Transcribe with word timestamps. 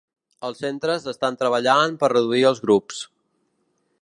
Els 0.47 0.61
centres 0.63 1.05
estan 1.11 1.37
treballant 1.43 1.95
per 2.01 2.11
reduir 2.17 2.45
els 2.53 2.67
grups. 2.67 3.07